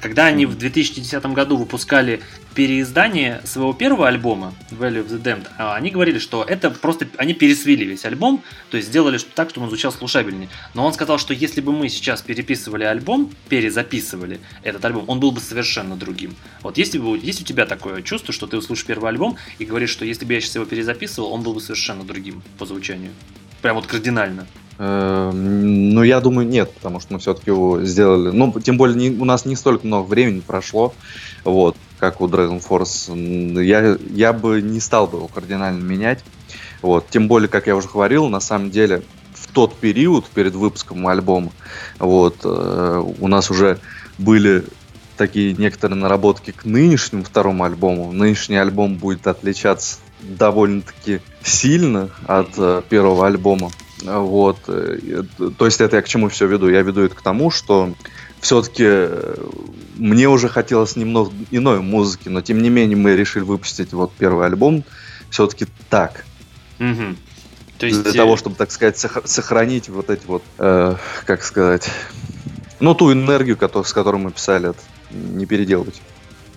[0.01, 2.21] когда они в 2010 году выпускали
[2.53, 7.33] переиздание своего первого альбома Value of the Damned, а они говорили, что это просто они
[7.33, 10.49] пересвели весь альбом, то есть сделали так, чтобы он звучал слушабельнее.
[10.73, 15.31] Но он сказал, что если бы мы сейчас переписывали альбом, перезаписывали этот альбом, он был
[15.31, 16.35] бы совершенно другим.
[16.61, 19.89] Вот если бы есть у тебя такое чувство, что ты услышишь первый альбом и говоришь,
[19.89, 23.11] что если бы я сейчас его перезаписывал, он был бы совершенно другим по звучанию.
[23.61, 24.47] Прям вот кардинально.
[24.77, 28.31] Эм, ну, я думаю, нет, потому что мы все-таки его сделали.
[28.31, 30.93] Ну, тем более, не, у нас не столько много времени прошло,
[31.43, 33.63] вот, как у Dragon Force.
[33.63, 36.23] Я, я бы не стал бы его кардинально менять.
[36.81, 39.01] Вот, тем более, как я уже говорил, на самом деле,
[39.33, 41.51] в тот период перед выпуском альбома,
[41.99, 43.79] вот, э, у нас уже
[44.17, 44.65] были
[45.17, 48.11] такие некоторые наработки к нынешнему второму альбому.
[48.11, 53.71] Нынешний альбом будет отличаться довольно-таки сильно от э, первого альбома.
[54.05, 54.57] Вот.
[54.67, 55.23] Э,
[55.57, 56.69] то есть это я к чему все веду?
[56.69, 57.93] Я веду это к тому, что
[58.39, 59.35] все-таки э,
[59.95, 64.45] мне уже хотелось немного иной музыки, но тем не менее мы решили выпустить вот первый
[64.45, 64.83] альбом
[65.29, 66.25] все-таки так.
[66.79, 67.15] Угу.
[67.77, 68.03] То есть...
[68.03, 71.89] Для того, чтобы, так сказать, сохранить вот эти вот, э, как сказать,
[72.79, 74.79] ну, ту энергию, с которой мы писали, это
[75.11, 76.01] не переделывать.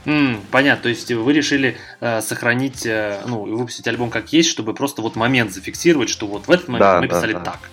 [0.05, 4.75] Mm, понятно, то есть вы решили э, сохранить, э, ну, выпустить альбом как есть, чтобы
[4.75, 7.41] просто вот момент зафиксировать, что вот в этот момент да, мы да, писали да.
[7.41, 7.71] так.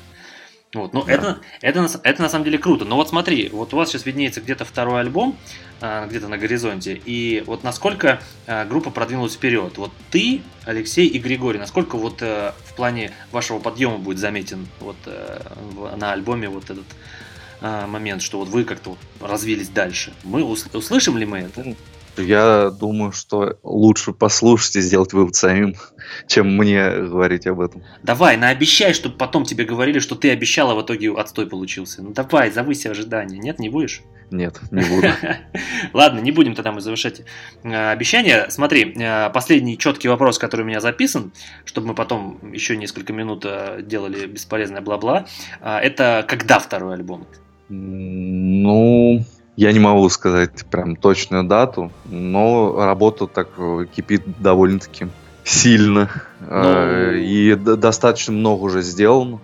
[0.75, 1.13] Вот, ну да.
[1.13, 2.83] это, это, это на самом деле круто.
[2.83, 5.37] Но вот смотри, вот у вас сейчас виднеется где-то второй альбом,
[5.79, 9.77] а, где-то на горизонте, и вот насколько а, группа продвинулась вперед.
[9.77, 14.97] Вот ты, Алексей и Григорий, насколько вот а, в плане вашего подъема будет заметен вот
[15.05, 16.85] а, на альбоме вот этот
[17.61, 20.13] а, момент, что вот вы как-то вот развились дальше.
[20.23, 21.75] Мы услышим ли мы это?
[22.17, 25.75] Я думаю, что лучше послушать и сделать вывод самим,
[26.27, 27.83] чем мне говорить об этом.
[28.03, 32.01] Давай, наобещай, чтобы потом тебе говорили, что ты обещал, а в итоге отстой получился.
[32.01, 33.37] Ну давай, завыси ожидания.
[33.37, 34.01] Нет, не будешь?
[34.31, 35.07] Нет, не буду.
[35.93, 37.21] Ладно, не будем тогда мы завершать
[37.63, 38.47] э, обещания.
[38.49, 41.31] Смотри, э, последний четкий вопрос, который у меня записан,
[41.63, 45.27] чтобы мы потом еще несколько минут э, делали бесполезное бла-бла.
[45.61, 47.27] Это когда второй альбом?
[47.69, 49.23] Ну,
[49.55, 55.07] я не могу сказать прям точную дату, но работа так э, кипит довольно-таки
[55.43, 56.09] сильно.
[56.41, 57.11] Ну...
[57.11, 59.39] И достаточно много уже сделано.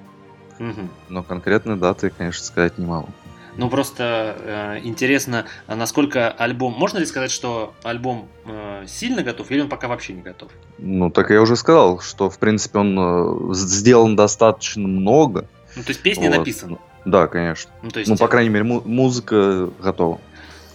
[0.60, 0.90] Угу.
[1.10, 3.10] Но конкретной даты, конечно, сказать не могу.
[3.58, 6.74] Ну просто э, интересно, насколько альбом.
[6.74, 10.52] Можно ли сказать, что альбом э, сильно готов, или он пока вообще не готов?
[10.78, 15.48] Ну, так я уже сказал, что в принципе он э, сделан достаточно много.
[15.76, 16.38] Ну, то есть песни вот.
[16.38, 16.78] написаны.
[17.06, 17.72] Да, конечно.
[17.82, 18.10] Ну, то есть...
[18.10, 20.20] ну по крайней мере, му- музыка готова.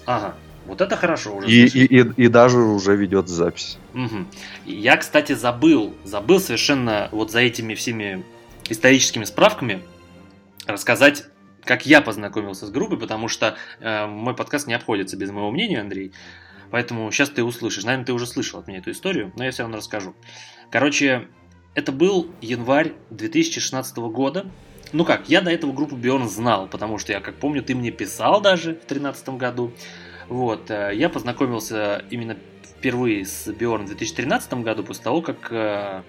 [0.06, 0.34] Ага.
[0.66, 1.48] Вот это хорошо уже.
[1.48, 3.78] И, и, и, и даже уже ведет запись.
[3.94, 4.26] Угу.
[4.64, 8.24] Я, кстати, забыл, забыл совершенно вот за этими всеми
[8.68, 9.82] историческими справками
[10.66, 11.26] рассказать,
[11.62, 15.80] как я познакомился с группой, потому что э, мой подкаст не обходится без моего мнения,
[15.80, 16.12] Андрей.
[16.70, 17.84] Поэтому сейчас ты услышишь.
[17.84, 20.14] Наверное, ты уже слышал от меня эту историю, но я все равно расскажу.
[20.70, 21.28] Короче,
[21.74, 24.46] это был январь 2016 года.
[24.92, 27.90] Ну как, я до этого группу Bjorn знал, потому что я, как помню, ты мне
[27.90, 29.72] писал даже в 2013 году.
[30.28, 32.36] Вот, э, я познакомился именно
[32.78, 36.02] впервые с Bjorn в 2013 году, после того, как э,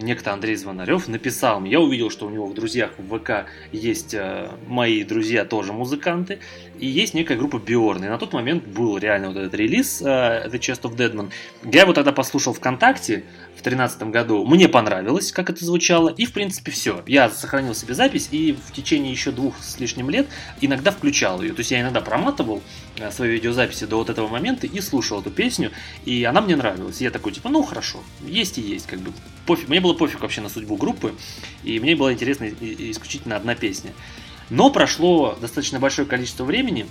[0.00, 1.72] некто Андрей Звонарев написал мне.
[1.72, 6.38] Я увидел, что у него в друзьях в ВК есть э, мои друзья тоже музыканты,
[6.78, 8.04] и есть некая группа Bjorn.
[8.04, 11.30] И на тот момент был реально вот этот релиз The Chest of Deadman.
[11.64, 13.24] Я его тогда послушал ВКонтакте,
[13.64, 14.44] 2013 году.
[14.44, 17.02] Мне понравилось, как это звучало, и в принципе все.
[17.06, 20.26] Я сохранил себе запись и в течение еще двух с лишним лет
[20.60, 21.54] иногда включал ее.
[21.54, 22.60] То есть я иногда проматывал э,
[23.10, 25.72] свои видеозаписи до вот этого момента и слушал эту песню,
[26.04, 27.00] и она мне нравилась.
[27.00, 29.12] И я такой, типа, ну хорошо, есть и есть, как бы
[29.46, 29.68] пофиг.
[29.68, 31.14] Мне было пофиг вообще на судьбу группы,
[31.62, 33.92] и мне было интересно исключительно одна песня.
[34.50, 36.86] Но прошло достаточно большое количество времени,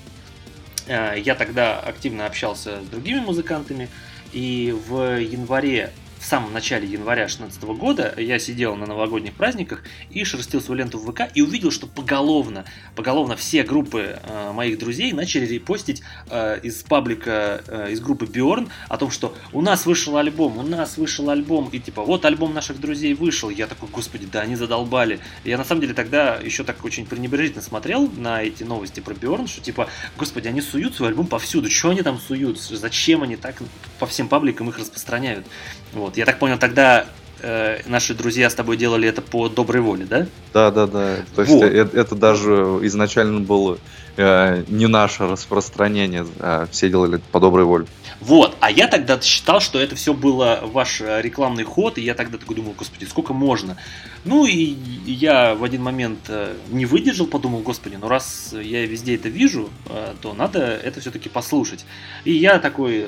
[0.87, 3.89] э, я тогда активно общался с другими музыкантами,
[4.31, 10.23] и в январе в самом начале января 2016 года я сидел на новогодних праздниках и
[10.23, 12.63] шерстил свою ленту в ВК и увидел, что поголовно,
[12.95, 18.69] поголовно все группы э, моих друзей начали репостить э, из паблика, э, из группы Bjorn
[18.87, 22.53] о том, что у нас вышел альбом, у нас вышел альбом, и типа вот альбом
[22.53, 23.49] наших друзей вышел.
[23.49, 25.19] Я такой, господи, да они задолбали.
[25.43, 29.47] Я на самом деле тогда еще так очень пренебрежительно смотрел на эти новости про Bjorn,
[29.47, 33.61] что типа, господи, они суют свой альбом повсюду, что они там суют, зачем они так
[34.03, 35.45] по всем пабликам их распространяют.
[35.93, 37.05] Вот, я так понял, тогда
[37.43, 40.27] э, наши друзья с тобой делали это по доброй воле, да?
[40.53, 41.17] Да, да, да.
[41.35, 41.63] То есть вот.
[41.63, 43.77] это, это даже изначально было
[44.17, 47.85] э, не наше распространение, а все делали это по доброй воле.
[48.19, 52.13] Вот, а я тогда считал, что это все было ваш э, рекламный ход, и я
[52.13, 53.75] тогда такой думал, господи, сколько можно?
[54.23, 54.75] Ну и
[55.05, 59.69] я в один момент э, не выдержал, подумал, господи, ну раз я везде это вижу,
[59.89, 61.85] э, то надо это все-таки послушать.
[62.23, 63.07] И я такой,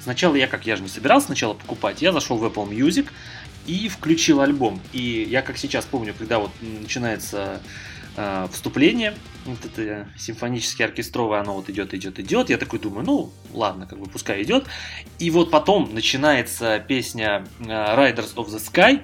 [0.00, 3.08] сначала я как, я же не собирался сначала покупать, я зашел в Apple Music
[3.66, 4.80] и включил альбом.
[4.92, 7.60] И я как сейчас помню, когда вот начинается
[8.16, 12.50] э, вступление, вот это симфонически оркестровое, оно вот идет, идет, идет.
[12.50, 14.66] Я такой думаю, ну ладно, как бы пускай идет.
[15.18, 19.00] И вот потом начинается песня э, Riders of the Sky.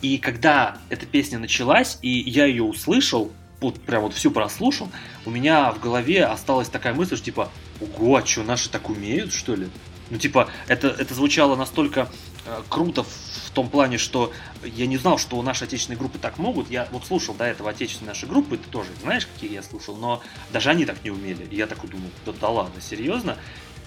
[0.00, 4.90] И когда эта песня началась, и я ее услышал, вот прям вот всю прослушал,
[5.24, 7.50] у меня в голове осталась такая мысль, что типа,
[7.80, 9.68] ого, а что, наши так умеют, что ли?
[10.10, 12.10] Ну, типа, это, это звучало настолько
[12.44, 14.32] э, круто в том плане, что
[14.62, 16.70] я не знал, что у нашей отечественной группы так могут.
[16.70, 20.22] Я вот слушал до этого отечественной нашей группы, ты тоже знаешь, какие я слушал, но
[20.52, 21.46] даже они так не умели.
[21.50, 23.36] И я такой думаю, да, да ладно, серьезно?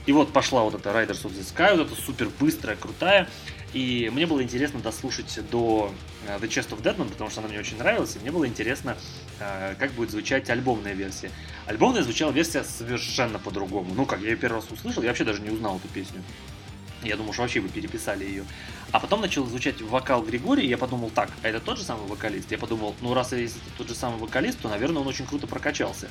[0.05, 3.27] И вот пошла вот эта Riders of the Sky, вот эта супер быстрая, крутая.
[3.73, 5.91] И мне было интересно дослушать до
[6.27, 8.95] э, The Chest of Deadman, потому что она мне очень нравилась, и мне было интересно,
[9.39, 11.31] э, как будет звучать альбомная версия.
[11.65, 13.93] Альбомная звучала версия совершенно по-другому.
[13.93, 16.21] Ну как, я ее первый раз услышал, я вообще даже не узнал эту песню.
[17.03, 18.45] Я думал, что вообще вы переписали ее.
[18.95, 22.07] А потом начал звучать вокал Григория, и я подумал, так, а это тот же самый
[22.07, 22.49] вокалист?
[22.49, 26.07] Я подумал, ну раз это тот же самый вокалист, то, наверное, он очень круто прокачался.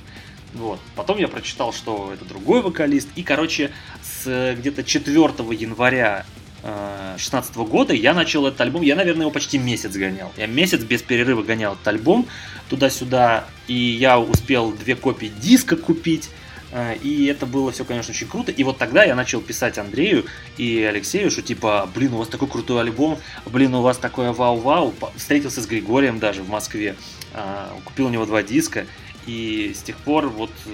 [0.53, 0.78] Вот.
[0.95, 3.70] Потом я прочитал, что это другой вокалист, и, короче,
[4.03, 6.26] с где-то 4 января
[6.61, 10.30] 2016 года я начал этот альбом, я, наверное, его почти месяц гонял.
[10.37, 12.26] Я месяц без перерыва гонял этот альбом
[12.68, 16.28] туда-сюда, и я успел две копии диска купить.
[16.75, 18.51] Э, и это было все, конечно, очень круто.
[18.51, 22.49] И вот тогда я начал писать Андрею и Алексею, что типа, блин, у вас такой
[22.49, 24.93] крутой альбом, блин, у вас такое вау-вау.
[25.16, 26.97] Встретился с Григорием даже в Москве,
[27.33, 28.87] э, купил у него два диска.
[29.27, 30.51] И с тех пор вот...
[30.66, 30.70] э,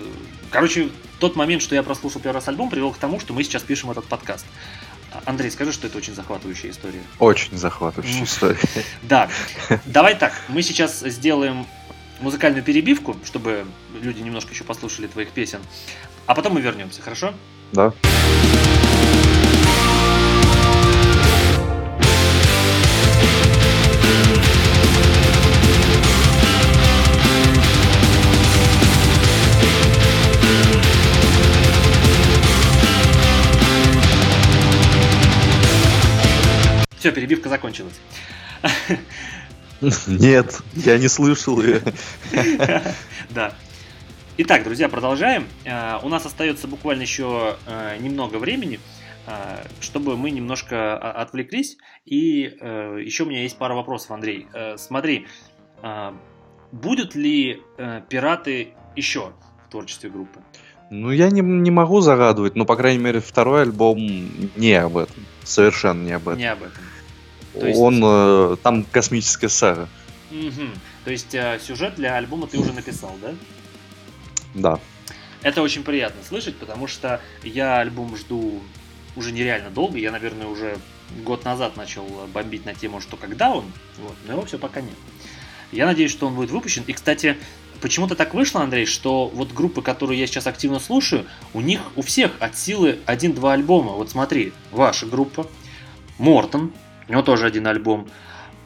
[0.51, 0.88] Короче,
[1.20, 3.90] тот момент, что я прослушал первый раз альбом, привел к тому, что мы сейчас пишем
[3.90, 4.46] этот подкаст.
[5.12, 7.03] А, Андрей, скажи, что это очень захватывающая история.
[7.18, 8.59] Очень захватывающая история.
[9.03, 9.28] Да,
[9.84, 11.66] давай так, мы сейчас сделаем
[12.21, 13.66] музыкальную перебивку, чтобы
[14.01, 15.61] люди немножко еще послушали твоих песен,
[16.27, 17.35] а потом мы вернемся, хорошо?
[17.73, 17.93] Да.
[36.99, 37.99] Все, перебивка закончилась.
[39.81, 41.81] Нет, я не слышал ее.
[43.31, 43.55] Да.
[44.37, 45.47] Итак, друзья, продолжаем.
[45.64, 48.81] Э, У нас остается буквально еще э, немного времени,
[49.26, 51.76] э, чтобы мы немножко о- отвлеклись.
[52.07, 52.41] И
[53.05, 54.47] еще у меня есть пара вопросов, Андрей.
[54.76, 55.26] Смотри,
[56.72, 57.62] будут ли
[58.09, 59.33] пираты еще
[59.66, 60.41] в творчестве группы?
[60.91, 63.99] Ну, я не, не могу загадывать, но, по крайней мере, второй альбом
[64.57, 65.24] не об этом.
[65.45, 66.39] Совершенно не об этом.
[66.39, 66.83] Не об этом.
[67.55, 69.88] То есть- Он, э, там космическая сага.
[70.30, 70.72] Мгм.
[71.05, 73.34] То есть э, сюжет для альбома ты уже написал, да?
[74.55, 74.80] Да.
[75.42, 78.61] Это очень приятно слышать, потому что я альбом жду
[79.16, 79.98] уже нереально долго.
[79.98, 80.78] Я, наверное, уже
[81.24, 83.64] год назад начал бомбить на тему, что когда он,
[83.98, 84.94] вот, но его все пока нет.
[85.72, 86.84] Я надеюсь, что он будет выпущен.
[86.86, 87.36] И, кстати,
[87.80, 92.03] почему-то так вышло, Андрей, что вот группы, которые я сейчас активно слушаю, у них у
[92.03, 93.92] всех от силы один-два альбома.
[93.92, 95.46] Вот смотри, ваша группа,
[96.18, 96.72] Мортон,
[97.11, 98.06] у него тоже один альбом.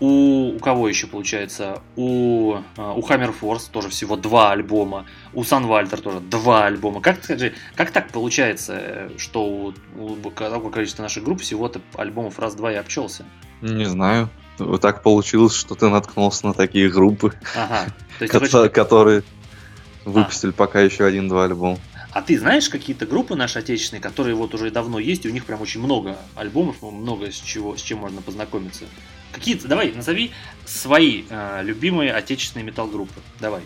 [0.01, 1.81] У, у кого еще получается?
[1.97, 5.07] У, э, у Hammer Force тоже всего два альбома.
[5.33, 7.01] У Санвальтер тоже два альбома.
[7.01, 12.39] Как, скажи, как так получается, э, что у, у такого количества наших групп всего-то альбомов
[12.39, 13.25] раз-два и обчелся?
[13.63, 14.29] Не знаю.
[14.59, 17.87] Вот так получилось, что ты наткнулся на такие группы, Ага.
[18.19, 19.23] То есть, которые
[20.05, 21.79] выпустили пока еще один-два альбома.
[22.15, 25.45] А ты знаешь какие-то группы наши отечественные, которые вот уже давно есть, и у них
[25.45, 28.85] прям очень много альбомов, много с чего, с чем можно познакомиться?
[29.33, 30.31] Какие-то, давай, назови
[30.65, 33.21] свои э, любимые отечественные метал-группы.
[33.41, 33.63] Давай.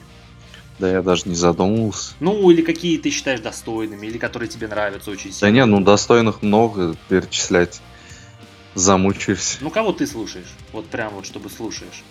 [0.79, 2.15] Да я даже не задумывался.
[2.21, 5.53] Ну, или какие ты считаешь достойными, или которые тебе нравятся очень Да сильно.
[5.53, 7.83] не, ну достойных много, перечислять
[8.75, 9.59] замучаешься.
[9.61, 10.49] Ну, кого ты слушаешь?
[10.73, 12.03] Вот прям вот, чтобы слушаешь.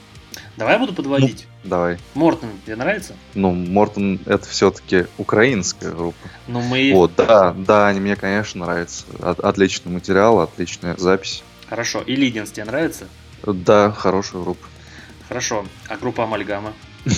[0.58, 1.46] Давай я буду подводить.
[1.64, 2.00] Давай.
[2.16, 3.14] Мортон, тебе нравится?
[3.36, 6.30] Ну, Мортон это все-таки украинская группа.
[6.48, 6.92] Ну, мы...
[6.94, 9.06] Вот, да, да, они мне, конечно, нравятся.
[9.22, 11.44] От- отличный материал, отличная запись.
[11.70, 12.02] Хорошо.
[12.02, 13.08] И Лиденс тебе нравится?
[13.46, 14.66] Да, хорошая группа.
[15.28, 15.66] Хорошо.
[15.90, 16.74] А группа Амальгама?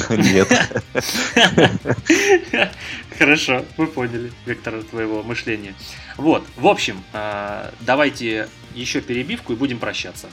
[0.09, 0.49] Нет.
[3.17, 5.73] Хорошо, вы поняли вектор твоего мышления.
[6.17, 10.27] Вот, в общем, э, давайте еще перебивку и будем прощаться.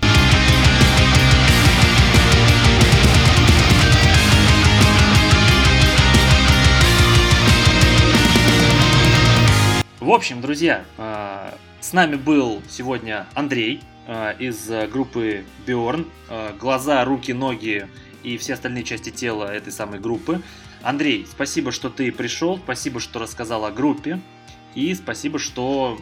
[10.07, 11.50] В общем, друзья, э,
[11.80, 16.07] с нами был сегодня Андрей э, из э, группы Биорн.
[16.61, 17.88] Глаза, руки, ноги
[18.22, 20.42] и все остальные части тела этой самой группы.
[20.84, 24.20] Андрей, спасибо, что ты пришел, спасибо, что рассказал о группе,
[24.77, 25.99] и спасибо, что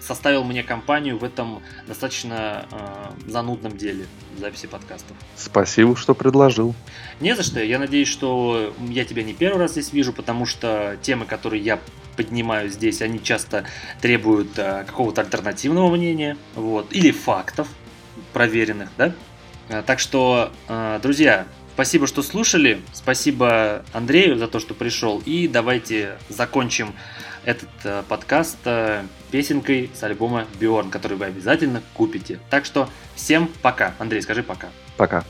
[0.00, 4.06] составил мне компанию в этом достаточно э, занудном деле
[4.38, 5.16] записи подкастов.
[5.36, 6.74] Спасибо, что предложил.
[7.20, 7.62] Не за что.
[7.62, 11.78] Я надеюсь, что я тебя не первый раз здесь вижу, потому что темы, которые я
[12.16, 13.64] поднимаю здесь, они часто
[14.00, 17.68] требуют э, какого-то альтернативного мнения, вот, или фактов
[18.32, 19.12] проверенных, да?
[19.68, 25.48] Э, Так что, э, друзья, спасибо, что слушали, спасибо Андрею за то, что пришел, и
[25.48, 26.94] давайте закончим
[27.44, 32.38] этот э, подкаст э, песенкой с альбома Биорн, который вы обязательно купите.
[32.50, 33.94] Так что всем пока.
[33.98, 34.68] Андрей, скажи пока.
[34.96, 35.24] Пока.